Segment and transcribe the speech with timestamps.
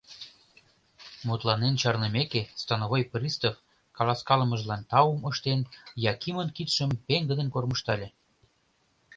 [1.27, 3.55] Мутланен чарнымеке, становой пристав,
[3.97, 5.59] каласкалымыжлан таум ыштен,
[6.11, 8.07] Якимын кидшым пеҥгыдын кормыжтале.